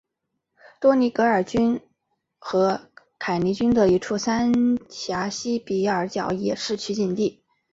[0.79, 1.79] 多尼戈尔郡
[2.39, 4.51] 和凯里郡的一处山
[4.89, 7.43] 岬西比尔角也是取景地。